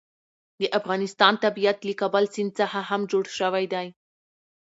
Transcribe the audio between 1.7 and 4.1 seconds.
له کابل سیند څخه هم جوړ شوی دی.